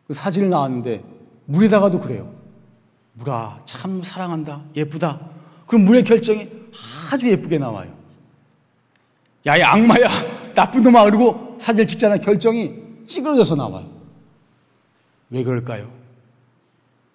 그 0.08 0.14
사진을 0.14 0.50
나왔는데 0.50 1.06
물에다가도 1.46 2.02
그래요. 2.02 2.36
물아, 3.14 3.62
참 3.66 4.04
사랑한다. 4.04 4.62
예쁘다. 4.76 5.22
그럼 5.68 5.86
물의 5.86 6.04
결정이 6.04 6.50
아주 7.10 7.32
예쁘게 7.32 7.60
나와요. 7.60 7.96
야, 9.46 9.56
이 9.56 9.64
악마야. 9.64 10.54
나쁜 10.54 10.82
놈아. 10.82 11.06
그리고 11.06 11.45
사진을 11.66 11.88
찍잖아. 11.88 12.18
결정이 12.18 12.76
찌그러져서 13.06 13.56
나와요. 13.56 13.90
왜 15.32 15.44
그럴까요? 15.44 15.88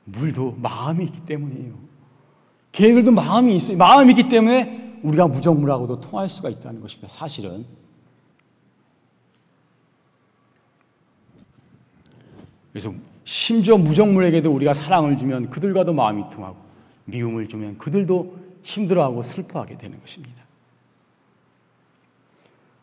물도 0.07 0.57
마음이 0.59 1.05
있기 1.05 1.25
때문이에요. 1.25 1.75
개들도 2.73 3.13
마음이 3.13 3.55
있어요. 3.55 3.77
마음이 3.77 4.11
있기 4.11 4.29
때문에 4.29 4.99
우리가 5.05 5.29
무정물하고도 5.29 6.01
통할 6.01 6.29
수가 6.29 6.49
있다는 6.49 6.81
것입니다. 6.81 7.07
사실은. 7.07 7.65
그래서 12.73 12.93
심지어 13.23 13.77
무정물에게도 13.79 14.53
우리가 14.53 14.75
사랑을 14.75 15.17
주면 15.17 15.51
그들과도 15.51 15.93
마음이 15.93 16.29
통하고 16.29 16.57
미움을 17.05 17.47
주면 17.47 17.79
그들도 17.79 18.37
힘들어하고 18.65 19.23
슬퍼하게 19.23 19.79
되는 19.79 20.01
것입니다. 20.01 20.40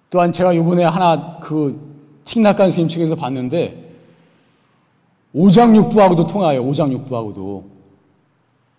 또한 0.10 0.32
제가 0.32 0.54
이번에 0.54 0.84
하나 0.84 1.38
그 1.42 1.96
틱낙간 2.26 2.72
스님 2.72 2.88
책에서 2.88 3.16
봤는데 3.16 3.86
오장육부하고도 5.34 6.28
통하여 6.28 6.62
오장육부하고도 6.62 7.78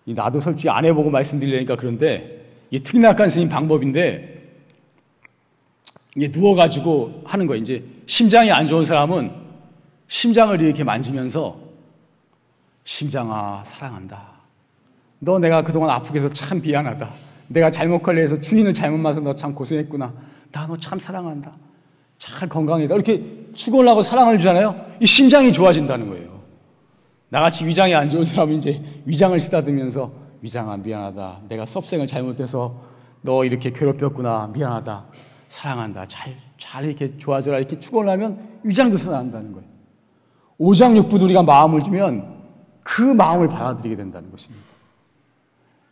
나도 0.05 0.39
솔직히 0.41 0.69
안 0.69 0.85
해보고 0.85 1.09
말씀드리려니까 1.09 1.75
그런데 1.75 2.45
이게 2.71 2.83
특낙한 2.83 3.29
스님 3.29 3.49
방법인데 3.49 4.39
이게 6.15 6.27
누워가지고 6.27 7.21
하는 7.25 7.45
거예요. 7.47 7.61
이제 7.61 7.83
심장이 8.07 8.51
안 8.51 8.67
좋은 8.67 8.83
사람은 8.83 9.31
심장을 10.07 10.59
이렇게 10.59 10.83
만지면서 10.83 11.55
심장아 12.83 13.63
사랑한다. 13.63 14.27
너 15.19 15.37
내가 15.37 15.61
그동안 15.63 15.91
아프게 15.91 16.19
해서 16.19 16.33
참 16.33 16.59
미안하다. 16.61 17.13
내가 17.47 17.69
잘못 17.69 18.01
관리해서 18.01 18.41
주인을 18.41 18.73
잘못 18.73 18.97
맞아서 18.97 19.21
너 19.21 19.33
참 19.33 19.53
고생했구나. 19.53 20.13
나 20.51 20.67
너 20.67 20.75
참 20.77 20.97
사랑한다. 20.99 21.51
잘 22.17 22.49
건강해다. 22.49 22.93
이렇게 22.95 23.47
축원하고 23.53 24.01
사랑을 24.01 24.37
주잖아요. 24.37 24.75
이 24.99 25.05
심장이 25.05 25.53
좋아진다는 25.53 26.09
거예요. 26.09 26.39
나같이 27.29 27.65
위장이 27.65 27.93
안 27.95 28.09
좋은 28.09 28.25
사람은 28.25 28.55
이제 28.57 28.81
위장을 29.05 29.39
쓰다듬면서 29.39 30.11
위장아 30.41 30.77
미안하다. 30.77 31.41
내가 31.49 31.65
섭생을 31.65 32.07
잘못해서 32.07 32.81
너 33.21 33.45
이렇게 33.45 33.71
괴롭혔구나. 33.71 34.51
미안하다. 34.53 35.05
사랑한다. 35.49 36.05
잘, 36.07 36.35
잘 36.57 36.85
이렇게 36.85 37.17
좋아져라. 37.17 37.57
이렇게 37.59 37.79
축원을 37.79 38.11
하면 38.13 38.59
위장도 38.63 38.97
살아난다는 38.97 39.51
거예요. 39.53 39.67
오장육부도 40.57 41.25
우리가 41.25 41.43
마음을 41.43 41.81
주면 41.81 42.39
그 42.83 43.01
마음을 43.01 43.47
받아들이게 43.47 43.95
된다는 43.95 44.31
것입니다. 44.31 44.65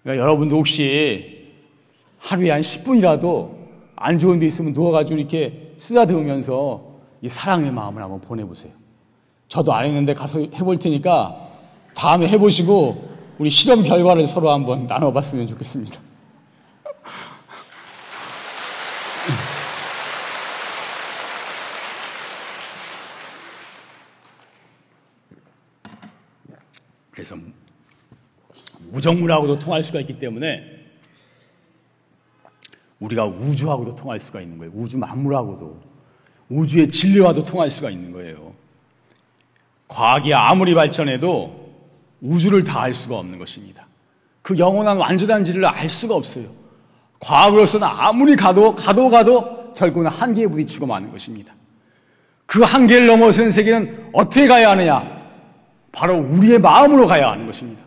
그러니까 0.04 0.22
여러분도 0.24 0.58
혹시 0.58 1.54
하루에 2.20 2.50
한 2.52 2.62
10분이라도 2.62 3.57
안 3.98 4.20
좋은 4.20 4.38
데 4.40 4.46
있으면 4.46 4.74
누워가지고 4.74 5.20
이렇게 5.20 5.74
쓰다듬으면서 5.78 6.86
이 7.22 7.28
사랑의 7.28 7.72
마음을 7.72 8.02
한번 8.02 8.22
보내보세요. 8.22 8.72
저도 9.48 9.74
안 9.74 9.86
했는데 9.86 10.14
가서 10.14 10.40
해볼 10.40 10.78
테니까 10.78 11.36
다음에 11.96 12.28
해보시고 12.28 13.18
우리 13.40 13.50
실험 13.50 13.84
결과를 13.84 14.28
서로 14.28 14.52
한번 14.52 14.86
나눠봤으면 14.86 15.48
좋겠습니다. 15.48 16.00
그래서 27.12 27.36
무정물하고도 28.92 29.58
통할 29.58 29.84
수가 29.84 30.00
있기 30.02 30.20
때문에 30.20 30.77
우리가 33.00 33.26
우주하고도 33.26 33.96
통할 33.96 34.20
수가 34.20 34.42
있는 34.42 34.58
거예요. 34.58 34.72
우주 34.76 34.98
만물하고도 34.98 35.78
우주의 36.50 36.88
진리와도 36.88 37.46
통할 37.46 37.70
수가 37.70 37.90
있는 37.90 38.12
거예요. 38.12 38.54
과학이 39.88 40.34
아무리 40.34 40.74
발전해도 40.74 41.68
우주를 42.22 42.64
다 42.64 42.82
알 42.82 42.94
수가 42.94 43.18
없는 43.18 43.38
것입니다. 43.38 43.86
그 44.42 44.58
영원한 44.58 44.98
완전한 44.98 45.44
진리를 45.44 45.66
알 45.66 45.90
수가 45.90 46.16
없어요. 46.16 46.46
과학으로서는 47.20 47.88
아무리 47.88 48.36
가도 48.36 48.76
가도 48.76 49.10
가도 49.10 49.72
결국은 49.74 50.08
한계에 50.08 50.48
부딪히고 50.48 50.86
마는 50.86 51.12
것입니다. 51.12 51.54
그 52.46 52.62
한계를 52.64 53.08
넘어서는 53.08 53.52
세계는 53.52 54.10
어떻게 54.14 54.48
가야 54.48 54.72
하느냐? 54.72 55.18
바로 55.92 56.16
우리의 56.18 56.60
마음으로 56.60 57.06
가야 57.08 57.32
하는 57.32 57.46
것입니다. 57.46 57.84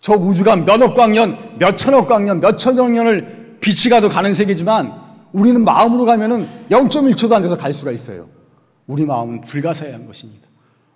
저 0.00 0.14
우주가 0.14 0.54
몇 0.56 0.80
억 0.82 0.94
광년, 0.94 1.58
몇 1.58 1.76
천억 1.76 2.08
광년, 2.08 2.40
몇 2.40 2.56
천억 2.56 2.90
년을 2.90 3.43
빛이 3.60 3.90
가도 3.90 4.08
가는 4.08 4.34
세계지만 4.34 5.02
우리는 5.32 5.64
마음으로 5.64 6.04
가면은 6.04 6.48
0.1초도 6.70 7.32
안 7.32 7.42
돼서 7.42 7.56
갈 7.56 7.72
수가 7.72 7.90
있어요. 7.90 8.28
우리 8.86 9.04
마음은 9.04 9.40
불가사의한 9.40 10.06
것입니다. 10.06 10.46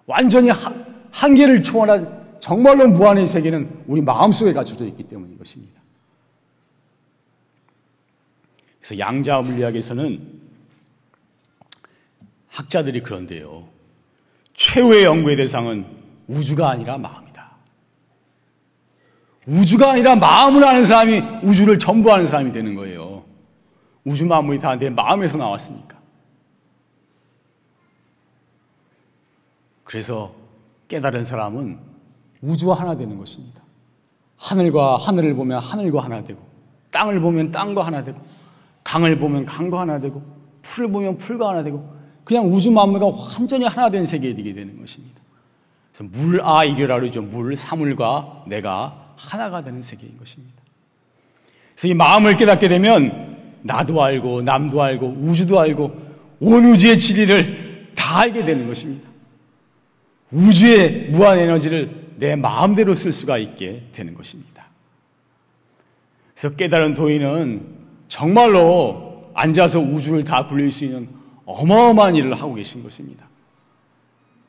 완전히 0.07 0.51
한계를 1.11 1.63
초월한 1.63 2.39
정말로 2.41 2.89
무한의 2.89 3.27
세계는 3.27 3.85
우리 3.87 4.01
마음속에 4.01 4.53
갖춰져 4.53 4.85
있기 4.87 5.03
때문인 5.05 5.39
것입니다. 5.39 5.81
그래서 8.81 8.99
양자 8.99 9.41
물리학에서는 9.43 10.39
학자들이 12.49 13.03
그런데요. 13.03 13.69
최후의 14.55 15.05
연구의 15.05 15.37
대상은 15.37 15.87
우주가 16.27 16.71
아니라 16.71 16.99
마음이다. 16.99 17.28
우주가 19.49 19.93
아니라 19.93 20.15
마음을 20.15 20.63
아는 20.63 20.85
사람이 20.85 21.23
우주를 21.43 21.79
전부 21.79 22.13
아는 22.13 22.27
사람이 22.27 22.53
되는 22.53 22.75
거예요. 22.75 23.25
우주 24.05 24.27
만물이 24.27 24.59
다 24.59 24.77
내 24.77 24.91
마음에서 24.91 25.39
나왔으니까. 25.39 25.97
그래서 29.85 30.35
깨달은 30.89 31.25
사람은 31.25 31.79
우주와 32.43 32.79
하나 32.79 32.95
되는 32.95 33.17
것입니다. 33.17 33.63
하늘과 34.37 34.99
하늘을 34.99 35.35
보면 35.35 35.59
하늘과 35.61 36.05
하나 36.05 36.23
되고, 36.23 36.41
땅을 36.93 37.19
보면 37.21 37.51
땅과 37.51 37.87
하나 37.87 38.05
되고, 38.05 38.21
강을 38.85 39.19
보면 39.19 39.47
강과 39.47 39.81
하나 39.81 39.99
되고, 39.99 40.23
풀을 40.61 40.91
보면 40.91 41.17
풀과 41.17 41.49
하나 41.49 41.63
되고, 41.63 41.91
그냥 42.23 42.53
우주 42.53 42.71
만물과 42.71 43.07
완전히 43.07 43.65
하나 43.65 43.91
된 43.91 44.05
세계에 44.07 44.31
이르게 44.31 44.53
되는 44.53 44.79
것입니다. 44.79 45.21
그래서 45.93 46.11
물아 46.13 46.65
이리라 46.65 47.01
그러죠. 47.01 47.23
물, 47.23 47.57
사물과 47.57 48.45
내가 48.47 49.08
하나가 49.19 49.63
되는 49.63 49.83
세계인 49.83 50.17
것입니다. 50.17 50.63
그래서 51.75 51.89
이 51.89 51.95
마음을 51.95 52.37
깨닫게 52.37 52.69
되면 52.69 53.59
나도 53.63 54.03
알고 54.03 54.43
남도 54.43 54.81
알고 54.81 55.17
우주도 55.21 55.59
알고 55.59 56.09
온 56.41 56.65
우주의 56.65 56.97
진리를 56.97 57.93
다 57.95 58.21
알게 58.21 58.45
되는 58.45 58.67
것입니다. 58.69 59.09
우주의 60.31 61.09
무한 61.11 61.39
에너지를 61.39 62.09
내 62.17 62.37
마음대로 62.37 62.95
쓸 62.95 63.13
수가 63.13 63.39
있게 63.39 63.85
되는 63.93 64.15
것입니다. 64.15 64.67
그래서 66.35 66.55
깨달은 66.55 66.95
도인은 66.95 67.67
정말로 68.07 69.31
앉아서 69.35 69.81
우주를 69.81 70.25
다 70.25 70.47
굴릴 70.47 70.71
수 70.71 70.85
있는 70.85 71.09
어마어마한 71.45 72.15
일을 72.15 72.35
하고 72.35 72.55
계신 72.55 72.83
것입니다. 72.83 73.27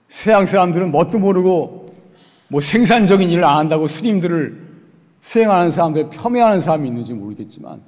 서양 0.09 0.45
사람들은 0.45 0.91
뭣도 0.91 1.19
모르고 1.19 1.88
뭐 2.49 2.61
생산적인 2.61 3.29
일을 3.29 3.43
안 3.43 3.57
한다고 3.57 3.87
스님들을 3.87 4.69
수행하는 5.21 5.71
사람들, 5.71 6.09
폄훼하는 6.09 6.59
사람이 6.59 6.87
있는지 6.87 7.13
모르겠지만 7.13 7.81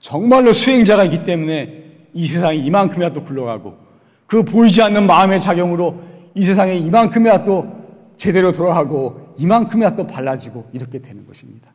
정말로 0.00 0.52
수행자가 0.52 1.04
있기 1.04 1.24
때문에 1.24 2.08
이 2.12 2.26
세상이 2.26 2.64
이만큼이라도 2.66 3.24
굴러가고 3.24 3.78
그 4.26 4.42
보이지 4.42 4.82
않는 4.82 5.06
마음의 5.06 5.40
작용으로 5.40 6.02
이 6.34 6.42
세상에 6.42 6.74
이만큼이라도 6.76 7.84
제대로 8.16 8.52
돌아가고 8.52 9.34
이만큼이라도 9.38 10.06
발라지고 10.06 10.70
이렇게 10.72 10.98
되는 10.98 11.26
것입니다. 11.26 11.72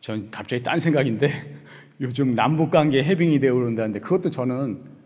전 0.00 0.30
갑자기 0.30 0.62
딴 0.62 0.80
생각인데 0.80 1.56
요즘 2.00 2.34
남북 2.34 2.70
관계 2.70 3.02
해빙이 3.02 3.40
되어 3.40 3.54
오른다는데 3.54 4.00
그것도 4.00 4.30
저는 4.30 4.97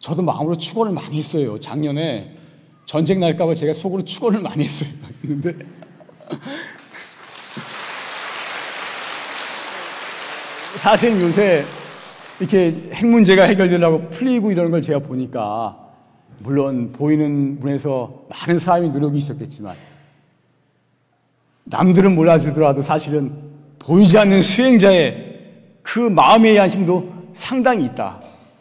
저도 0.00 0.22
마음으로 0.22 0.56
축원을 0.56 0.92
많이 0.92 1.18
했어요. 1.18 1.60
작년에 1.60 2.34
전쟁 2.86 3.20
날까봐 3.20 3.54
제가 3.54 3.72
속으로 3.74 4.02
축원을 4.02 4.40
많이 4.40 4.64
했어요. 4.64 4.90
근데 5.22 5.54
사실 10.76 11.20
요새 11.20 11.64
이렇게 12.40 12.88
핵 12.92 13.06
문제가 13.06 13.44
해결되려고 13.44 14.08
풀리고 14.08 14.50
이러는 14.50 14.70
걸 14.70 14.80
제가 14.80 15.00
보니까 15.00 15.78
물론 16.38 16.92
보이는 16.92 17.60
문에서 17.60 18.24
많은 18.30 18.58
사람이 18.58 18.88
노력이 18.88 19.18
있었겠지만 19.18 19.76
남들은 21.64 22.14
몰라주더라도 22.14 22.80
사실은 22.80 23.50
보이지 23.78 24.16
않는 24.16 24.40
수행자의 24.40 25.40
그 25.82 25.98
마음에 26.00 26.50
의한 26.50 26.70
힘도 26.70 27.12
상당히 27.34 27.84
있다. 27.84 28.20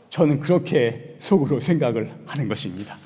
저는 0.10 0.42
그렇게 0.42 1.09
속으로 1.20 1.60
생각을 1.60 2.12
하는 2.26 2.48
것입니다. 2.48 2.98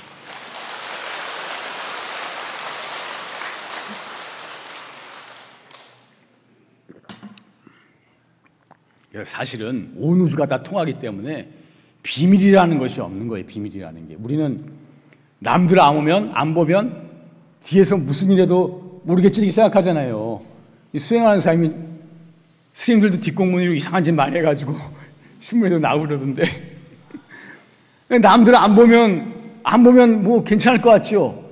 사실은 9.25 9.93
온 9.97 10.21
우주가 10.21 10.47
다 10.47 10.63
통하기 10.63 10.93
때문에 10.95 11.49
비밀이라는 12.01 12.77
것이 12.79 13.01
없는 13.01 13.27
거예요. 13.27 13.45
비밀이라는 13.45 14.07
게. 14.07 14.15
우리는 14.15 14.71
남들 15.39 15.79
안 15.79 15.97
오면 15.97 16.31
안 16.33 16.53
보면 16.53 17.09
뒤에서 17.63 17.97
무슨 17.97 18.31
일해도 18.31 19.01
모르겠지 19.03 19.41
이렇게 19.41 19.51
생각하잖아요. 19.51 20.41
수행하는 20.97 21.39
사람이 21.39 21.71
스님들도 22.73 23.17
뒷공문으로 23.17 23.73
이상한 23.73 24.03
짓 24.03 24.11
많이 24.11 24.35
해가지고 24.37 24.75
신문에도 25.39 25.79
나오고 25.79 26.07
그러던데 26.07 26.72
남들 28.07 28.55
안 28.55 28.75
보면 28.75 29.33
안 29.63 29.83
보면 29.83 30.23
뭐 30.23 30.43
괜찮을 30.43 30.81
것 30.81 30.89
같죠? 30.91 31.43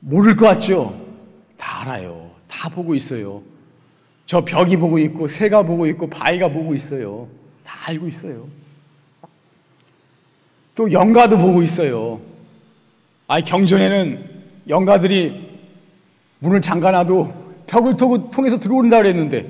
모를 0.00 0.36
것 0.36 0.46
같죠? 0.46 0.98
다 1.56 1.82
알아요. 1.82 2.30
다 2.48 2.68
보고 2.68 2.94
있어요. 2.94 3.42
저 4.26 4.44
벽이 4.44 4.76
보고 4.76 4.98
있고 4.98 5.28
새가 5.28 5.62
보고 5.62 5.86
있고 5.86 6.08
바위가 6.08 6.48
보고 6.48 6.74
있어요. 6.74 7.28
다 7.64 7.74
알고 7.86 8.08
있어요. 8.08 8.48
또 10.74 10.90
영가도 10.90 11.38
보고 11.38 11.62
있어요. 11.62 12.20
아 13.26 13.40
경전에는 13.40 14.30
영가들이 14.68 15.50
문을 16.38 16.60
잠가놔도 16.60 17.42
벽을 17.66 17.96
통해서 17.96 18.58
들어온다 18.58 18.98
그랬는데 18.98 19.48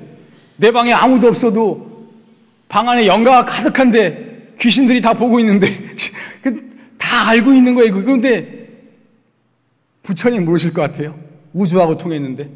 내 0.57 0.71
방에 0.71 0.93
아무도 0.93 1.27
없어도 1.27 2.09
방 2.69 2.87
안에 2.87 3.07
영가가 3.07 3.45
가득한데 3.45 4.55
귀신들이 4.59 5.01
다 5.01 5.13
보고 5.13 5.39
있는데 5.39 5.67
그 5.77 5.95
다 7.13 7.29
알고 7.29 7.53
있는 7.53 7.75
거예요. 7.75 7.93
그런데 7.93 8.81
부처님 10.01 10.45
모르실 10.45 10.73
것 10.73 10.81
같아요. 10.81 11.15
우주하고 11.53 11.95
통했는데. 11.95 12.49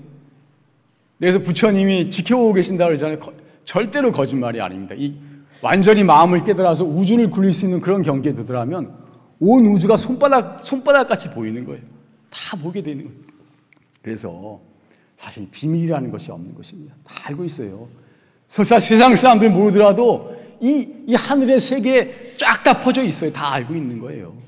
그래서 1.19 1.37
부처님이 1.39 2.09
지켜보고 2.09 2.53
계신다 2.53 2.87
그러잖아요. 2.87 3.19
절대로 3.65 4.11
거짓말이 4.11 4.59
아닙니다. 4.59 4.95
이 4.97 5.13
완전히 5.61 6.03
마음을 6.03 6.43
깨달아서 6.43 6.85
우주를 6.85 7.29
굴릴 7.29 7.53
수 7.53 7.65
있는 7.65 7.81
그런 7.81 8.01
경계에 8.01 8.33
들어가면 8.33 8.95
온 9.39 9.67
우주가 9.67 9.95
손바닥, 9.95 10.61
손바닥 10.65 11.07
같이 11.07 11.29
보이는 11.29 11.63
거예요. 11.63 11.83
다 12.31 12.57
보게 12.57 12.81
되는 12.81 13.03
거예요. 13.03 13.19
그래서 14.01 14.59
사실 15.17 15.47
비밀이라는 15.51 16.09
것이 16.09 16.31
없는 16.31 16.55
것입니다. 16.55 16.95
다 17.03 17.29
알고 17.29 17.43
있어요. 17.43 17.87
설사 18.47 18.79
세상 18.79 19.15
사람들 19.15 19.51
모르더라도 19.51 20.35
이, 20.59 20.87
이 21.05 21.13
하늘의 21.13 21.59
세계에 21.59 22.35
쫙 22.37 22.63
다 22.63 22.81
퍼져 22.81 23.03
있어요. 23.03 23.31
다 23.31 23.53
알고 23.53 23.75
있는 23.75 23.99
거예요. 23.99 24.46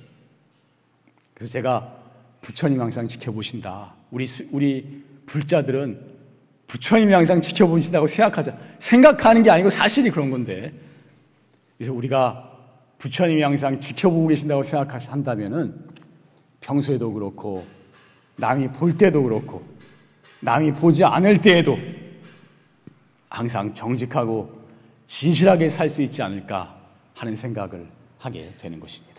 그래서 1.40 1.54
제가 1.54 1.96
부처님 2.42 2.82
항상 2.82 3.08
지켜보신다. 3.08 3.94
우리, 4.12 4.28
우리 4.52 5.06
불자들은 5.26 6.20
부처님이 6.68 7.14
항상 7.14 7.40
지켜보신다고 7.40 8.08
생각하자. 8.08 8.58
생각하는 8.78 9.42
게 9.42 9.50
아니고 9.50 9.70
사실이 9.70 10.12
그런 10.12 10.32
건데. 10.32 10.74
그래서 11.78 11.94
우리가 11.94 12.46
부처님이 12.98 13.42
항상 13.42 13.80
지켜보고 13.80 14.28
계신다고 14.28 14.64
생각한다면은 14.64 15.88
평소에도 16.60 17.14
그렇고 17.14 17.66
남이 18.36 18.74
볼 18.74 18.98
때도 18.98 19.24
그렇고 19.24 19.66
남이 20.42 20.74
보지 20.74 21.06
않을 21.06 21.40
때에도 21.40 21.78
항상 23.30 23.74
정직하고 23.74 24.60
진실하게 25.06 25.70
살 25.70 25.90
수 25.90 26.02
있지 26.02 26.22
않을까 26.22 26.78
하는 27.16 27.34
생각을 27.38 27.90
하게 28.18 28.54
되는 28.58 28.78
것입니다. 28.82 29.19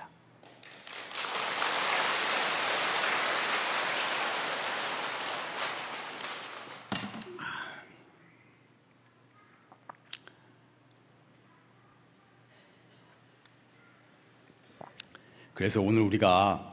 그래서 15.60 15.82
오늘 15.82 16.00
우리가 16.00 16.72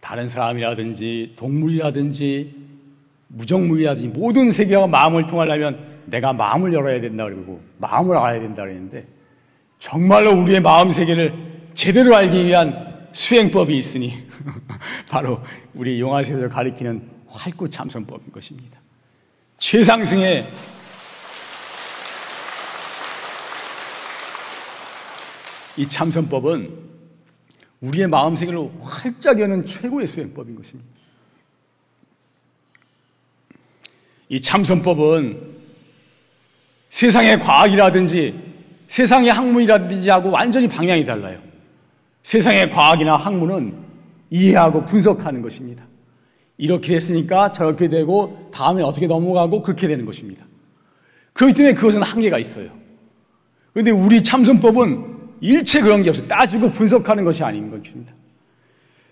다른 0.00 0.28
사람이라든지 0.28 1.34
동물이라든지 1.36 2.52
무정무이라든지 3.28 4.08
모든 4.08 4.50
세계와 4.50 4.88
마음을 4.88 5.28
통하려면 5.28 6.00
내가 6.06 6.32
마음을 6.32 6.74
열어야 6.74 7.00
된다 7.00 7.22
그러고 7.26 7.60
마음을 7.78 8.16
알아야 8.16 8.40
된다 8.40 8.62
그랬는데 8.62 9.06
정말로 9.78 10.32
우리의 10.32 10.62
마음 10.62 10.90
세계를 10.90 11.32
제대로 11.74 12.16
알기 12.16 12.46
위한 12.46 13.06
수행법이 13.12 13.78
있으니 13.78 14.14
바로 15.08 15.40
우리 15.72 16.00
용화세에서 16.00 16.48
가리키는 16.48 17.08
활구 17.28 17.70
참선법인 17.70 18.32
것입니다. 18.32 18.80
최상승의 19.58 20.44
이 25.76 25.88
참선법은 25.88 26.95
우리의 27.80 28.08
마음 28.08 28.36
세계를 28.36 28.70
활짝 28.80 29.40
여는 29.40 29.64
최고의 29.64 30.06
수행법인 30.06 30.56
것입니다. 30.56 30.88
이 34.28 34.40
참선법은 34.40 35.56
세상의 36.88 37.40
과학이라든지 37.40 38.34
세상의 38.88 39.30
학문이라든지 39.30 40.10
하고 40.10 40.30
완전히 40.30 40.68
방향이 40.68 41.04
달라요. 41.04 41.40
세상의 42.22 42.70
과학이나 42.70 43.16
학문은 43.16 43.76
이해하고 44.30 44.84
분석하는 44.84 45.42
것입니다. 45.42 45.86
이렇게 46.58 46.94
됐으니까 46.94 47.52
저렇게 47.52 47.88
되고 47.88 48.50
다음에 48.52 48.82
어떻게 48.82 49.06
넘어가고 49.06 49.62
그렇게 49.62 49.86
되는 49.86 50.04
것입니다. 50.06 50.46
그렇기 51.34 51.54
때문에 51.54 51.74
그것은 51.74 52.02
한계가 52.02 52.38
있어요. 52.38 52.70
그런데 53.72 53.90
우리 53.90 54.22
참선법은 54.22 55.15
일체 55.40 55.80
그런 55.80 56.02
게 56.02 56.10
없어요. 56.10 56.26
따지고 56.26 56.70
분석하는 56.70 57.24
것이 57.24 57.44
아닌 57.44 57.70
것입니다. 57.70 58.12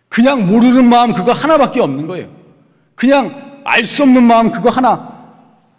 그냥 0.08 0.46
모르는 0.46 0.88
마음 0.88 1.12
그거 1.12 1.32
하나밖에 1.32 1.80
없는 1.80 2.06
거예요. 2.06 2.28
그냥 2.94 3.60
알 3.64 3.84
수 3.84 4.02
없는 4.02 4.22
마음 4.22 4.50
그거 4.50 4.70
하나. 4.70 5.12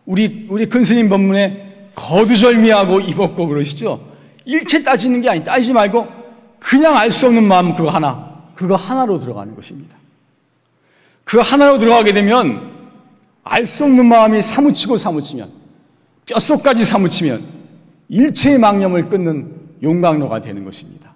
우리 0.06 0.48
우리 0.50 0.66
큰 0.66 0.84
스님 0.84 1.10
법문에 1.10 1.90
거두절미하고 1.96 3.00
입었고 3.02 3.48
그러시죠. 3.48 4.14
일체 4.46 4.84
따지는 4.84 5.22
게 5.22 5.30
아니 5.30 5.44
따지지 5.44 5.74
말고 5.74 6.08
그냥 6.60 6.98
알 6.98 7.12
수 7.12 7.28
없는 7.28 7.44
마음 7.44 7.76
그거 7.76 7.90
하나. 7.90 8.44
그거 8.56 8.76
하나로 8.76 9.20
들어가는 9.20 9.56
것입니다. 9.56 9.96
그 11.24 11.40
하나로 11.40 11.78
들어가게 11.80 12.14
되면 12.14 12.74
알 13.44 13.66
수 13.66 13.84
없는 13.86 14.06
마음이 14.08 14.42
사무치고 14.42 14.98
사무치면 14.98 15.50
뼛속까지 16.26 16.84
사무치면 16.86 17.46
일체의 18.10 18.60
망념을 18.60 19.08
끊는 19.10 19.64
용광로가 19.82 20.42
되는 20.42 20.64
것입니다. 20.64 21.14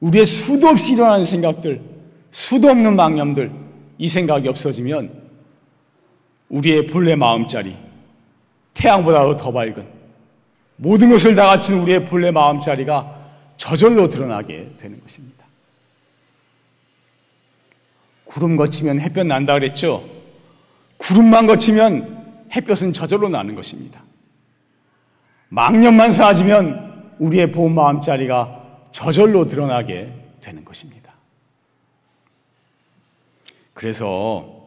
우리의 0.00 0.24
수도 0.24 0.68
없이 0.68 0.94
일어나는 0.94 1.24
생각들, 1.24 1.80
수도 2.30 2.68
없는 2.68 2.96
망념들, 2.96 3.50
이 3.98 4.08
생각이 4.08 4.48
없어지면 4.48 5.22
우리의 6.48 6.86
본래 6.86 7.14
마음자리, 7.14 7.76
태양보다도 8.74 9.36
더 9.36 9.52
밝은 9.52 9.86
모든 10.76 11.10
것을 11.10 11.34
다 11.34 11.46
갖춘 11.46 11.80
우리의 11.80 12.04
본래 12.04 12.30
마음자리가 12.30 13.22
저절로 13.56 14.08
드러나게 14.08 14.72
되는 14.76 15.00
것입니다. 15.00 15.44
구름 18.24 18.56
거치면 18.56 18.98
햇볕 19.00 19.26
난다 19.26 19.54
그랬죠? 19.54 20.04
구름만 20.96 21.46
거치면 21.46 22.46
햇볕은 22.54 22.92
저절로 22.92 23.28
나는 23.28 23.54
것입니다. 23.54 24.02
망념만 25.50 26.12
사라지면 26.12 26.83
우리의 27.18 27.52
본 27.52 27.74
마음자리가 27.74 28.62
저절로 28.90 29.46
드러나게 29.46 30.12
되는 30.40 30.64
것입니다. 30.64 31.12
그래서 33.72 34.64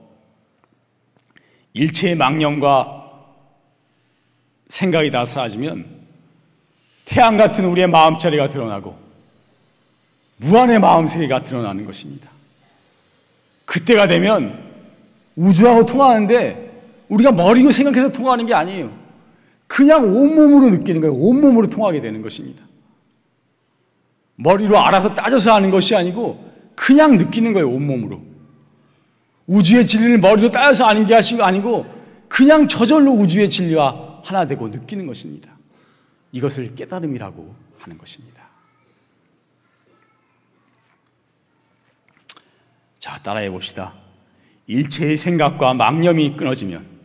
일체의 1.74 2.16
망념과 2.16 3.12
생각이 4.70 5.12
다 5.12 5.26
사라지면 5.26 5.86
태양 7.06 7.38
같은 7.38 7.66
우리의 7.66 7.88
마음자리가 7.88 8.50
드러나고 8.50 8.98
무한의 10.38 10.80
마음 10.80 11.08
세계가 11.08 11.42
드러나는 11.42 11.86
것입니다. 11.86 12.30
그때가 13.66 14.08
되면 14.08 14.64
우주하고 15.36 15.86
통하는데 15.86 16.68
우리가 17.10 17.32
머리로 17.32 17.72
생각해서 17.72 18.10
통하는 18.10 18.46
게 18.46 18.54
아니에요. 18.54 19.07
그냥 19.68 20.16
온몸으로 20.16 20.70
느끼는 20.70 21.02
거예요. 21.02 21.14
온몸으로 21.14 21.68
통하게 21.68 22.02
되는 22.02 22.22
것입니다. 22.22 22.64
머리로 24.36 24.80
알아서 24.80 25.14
따져서 25.14 25.54
하는 25.54 25.70
것이 25.70 25.96
아니고 25.96 26.44
그냥 26.76 27.18
느끼는 27.18 27.54
거예요. 27.54 27.70
온몸으로. 27.70 28.22
우주의 29.46 29.86
진리를 29.86 30.20
머리로 30.20 30.50
따져서 30.50 30.86
아는 30.86 31.06
게 31.06 31.16
아니고 31.42 31.86
그냥 32.28 32.68
저절로 32.68 33.12
우주의 33.12 33.50
진리와 33.50 34.22
하나 34.24 34.46
되고 34.46 34.68
느끼는 34.68 35.08
것입니다. 35.08 35.52
이것을 36.32 36.76
깨달음이라고 36.76 37.56
하는 37.80 37.98
것입니다. 37.98 38.44
자, 43.00 43.18
따라해 43.24 43.50
봅시다. 43.50 43.94
일체의 44.68 45.16
생각과 45.16 45.74
망념이 45.74 46.36
끊어지면 46.36 46.97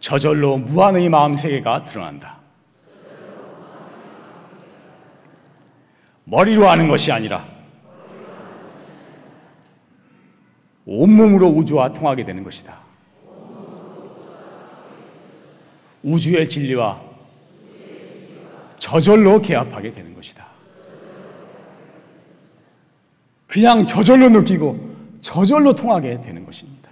저절로 0.00 0.56
무한의 0.56 1.08
마음 1.08 1.36
세계가 1.36 1.84
드러난다. 1.84 2.38
머리로 6.24 6.68
하는 6.68 6.88
것이 6.88 7.12
아니라 7.12 7.44
온몸으로 10.86 11.48
우주와 11.48 11.92
통하게 11.92 12.24
되는 12.24 12.42
것이다. 12.42 12.78
우주의 16.02 16.48
진리와 16.48 17.00
저절로 18.76 19.40
개합하게 19.40 19.92
되는 19.92 20.14
것이다. 20.14 20.46
그냥 23.46 23.84
저절로 23.84 24.30
느끼고 24.30 25.18
저절로 25.20 25.74
통하게 25.74 26.20
되는 26.20 26.46
것입니다. 26.46 26.89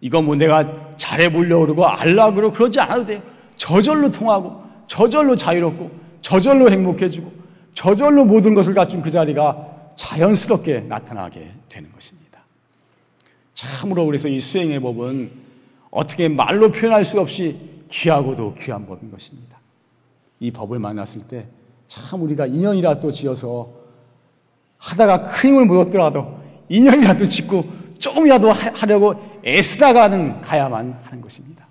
이거 0.00 0.22
뭐 0.22 0.34
내가 0.36 0.94
잘해보려고 0.96 1.66
그러고 1.66 1.86
알라 1.86 2.32
그러고 2.32 2.54
그러지 2.54 2.80
않아도 2.80 3.06
돼요. 3.06 3.22
저절로 3.54 4.10
통하고 4.10 4.62
저절로 4.86 5.36
자유롭고 5.36 5.90
저절로 6.20 6.70
행복해지고 6.70 7.32
저절로 7.74 8.24
모든 8.24 8.54
것을 8.54 8.74
갖춘 8.74 9.02
그 9.02 9.10
자리가 9.10 9.92
자연스럽게 9.94 10.80
나타나게 10.80 11.52
되는 11.68 11.92
것입니다. 11.92 12.40
참으로 13.54 14.06
그래서 14.06 14.28
이 14.28 14.40
수행의 14.40 14.80
법은 14.80 15.30
어떻게 15.90 16.28
말로 16.28 16.70
표현할 16.70 17.04
수 17.04 17.20
없이 17.20 17.58
귀하고도 17.90 18.54
귀한 18.54 18.86
법인 18.86 19.10
것입니다. 19.10 19.58
이 20.40 20.50
법을 20.50 20.78
만났을 20.78 21.26
때 21.26 21.46
참 21.90 22.22
우리가 22.22 22.46
인연이라 22.46 23.00
또 23.00 23.10
지어서 23.10 23.68
하다가 24.78 25.24
큰 25.24 25.50
힘을 25.50 25.66
못 25.66 25.80
얻더라도 25.80 26.40
인연이라 26.68 27.16
도 27.16 27.26
짓고 27.26 27.64
조금이라도 28.00 28.50
하려고 28.50 29.40
애쓰다가는 29.44 30.40
가야만 30.40 31.00
하는 31.04 31.20
것입니다. 31.20 31.66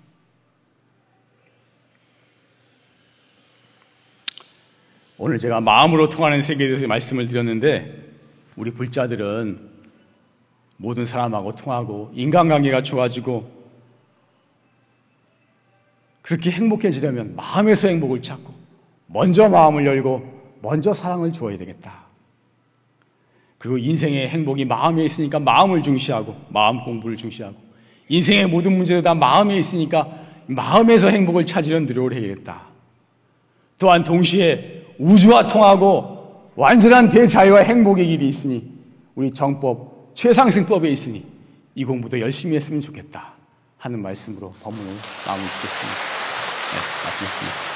오늘 5.18 5.36
제가 5.36 5.60
마음으로 5.60 6.08
통하는 6.08 6.40
세계에 6.40 6.68
대해서 6.68 6.86
말씀을 6.86 7.28
드렸는데 7.28 8.10
우리 8.56 8.70
불자들은 8.70 9.68
모든 10.78 11.04
사람하고 11.04 11.54
통하고 11.56 12.10
인간관계가 12.14 12.82
좋아지고 12.82 13.60
그렇게 16.22 16.50
행복해지려면 16.50 17.36
마음에서 17.36 17.88
행복을 17.88 18.22
찾고 18.22 18.54
먼저 19.08 19.48
마음을 19.48 19.84
열고 19.84 20.58
먼저 20.62 20.94
사랑을 20.94 21.32
주어야 21.32 21.58
되겠다. 21.58 22.09
그리고 23.60 23.76
인생의 23.76 24.26
행복이 24.28 24.64
마음에 24.64 25.04
있으니까 25.04 25.38
마음을 25.38 25.82
중시하고 25.82 26.34
마음 26.48 26.82
공부를 26.82 27.18
중시하고 27.18 27.54
인생의 28.08 28.46
모든 28.46 28.74
문제도 28.74 29.02
다 29.02 29.14
마음에 29.14 29.54
있으니까 29.58 30.08
마음에서 30.46 31.08
행복을 31.10 31.44
찾으려 31.44 31.78
노력을 31.78 32.14
해야겠다. 32.14 32.62
또한 33.78 34.02
동시에 34.02 34.86
우주와 34.98 35.46
통하고 35.46 36.50
완전한 36.56 37.10
대자유와 37.10 37.60
행복의 37.60 38.06
길이 38.06 38.28
있으니 38.28 38.66
우리 39.14 39.30
정법 39.30 40.10
최상승법에 40.14 40.88
있으니 40.88 41.22
이 41.74 41.84
공부도 41.84 42.18
열심히 42.18 42.56
했으면 42.56 42.80
좋겠다 42.80 43.34
하는 43.76 44.00
말씀으로 44.00 44.54
법문을 44.62 44.90
마무리 45.26 45.46
짓겠습니다. 45.46 45.98
네, 46.72 47.04
마치겠습니다. 47.04 47.69